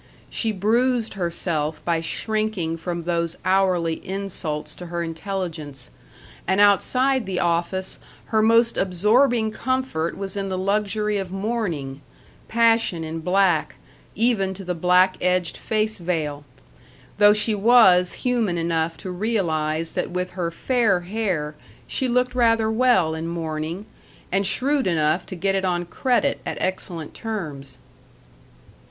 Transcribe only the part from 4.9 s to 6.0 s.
intelligence;